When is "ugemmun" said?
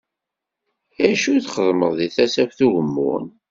2.65-3.25